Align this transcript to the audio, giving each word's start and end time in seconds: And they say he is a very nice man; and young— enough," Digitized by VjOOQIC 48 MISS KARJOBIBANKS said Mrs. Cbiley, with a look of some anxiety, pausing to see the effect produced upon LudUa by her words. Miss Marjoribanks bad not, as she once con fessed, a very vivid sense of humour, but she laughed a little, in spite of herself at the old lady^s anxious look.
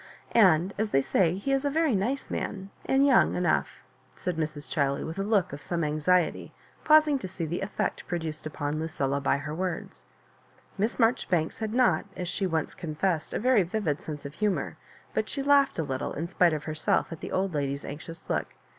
And 0.31 0.71
they 0.71 1.03
say 1.03 1.35
he 1.35 1.51
is 1.51 1.63
a 1.63 1.69
very 1.69 1.93
nice 1.95 2.31
man; 2.31 2.71
and 2.87 3.05
young— 3.05 3.35
enough," 3.35 3.67
Digitized 3.67 3.75
by 3.75 3.83
VjOOQIC 3.83 3.85
48 3.85 3.87
MISS 3.87 4.17
KARJOBIBANKS 4.17 4.23
said 4.23 4.37
Mrs. 4.37 4.93
Cbiley, 4.97 5.05
with 5.05 5.19
a 5.19 5.23
look 5.23 5.53
of 5.53 5.61
some 5.61 5.83
anxiety, 5.83 6.53
pausing 6.83 7.19
to 7.19 7.27
see 7.27 7.45
the 7.45 7.61
effect 7.61 8.07
produced 8.07 8.45
upon 8.47 8.75
LudUa 8.79 9.21
by 9.21 9.37
her 9.37 9.53
words. 9.53 10.05
Miss 10.79 10.97
Marjoribanks 10.97 11.59
bad 11.59 11.75
not, 11.75 12.05
as 12.17 12.27
she 12.27 12.47
once 12.47 12.73
con 12.73 12.95
fessed, 12.95 13.31
a 13.35 13.39
very 13.39 13.61
vivid 13.61 14.01
sense 14.01 14.25
of 14.25 14.33
humour, 14.33 14.75
but 15.13 15.29
she 15.29 15.43
laughed 15.43 15.77
a 15.77 15.83
little, 15.83 16.13
in 16.13 16.27
spite 16.27 16.53
of 16.53 16.63
herself 16.63 17.11
at 17.11 17.19
the 17.19 17.31
old 17.31 17.51
lady^s 17.53 17.85
anxious 17.85 18.27
look. 18.27 18.55